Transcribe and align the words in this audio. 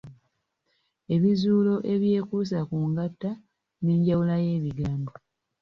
Ebizuulo 1.15 1.75
ebyekuusa 1.93 2.59
ku 2.69 2.77
ngatta 2.89 3.31
n’enjawula 3.83 4.35
y’ebigambo. 4.45 5.13